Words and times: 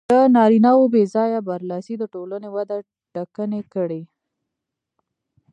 د 0.09 0.13
نارینهوو 0.35 0.91
بې 0.93 1.03
ځایه 1.15 1.39
برلاسي 1.49 1.93
د 1.99 2.03
ټولنې 2.13 2.49
وده 2.55 2.77
ټکنۍ 3.13 3.61
کړې. 3.73 4.01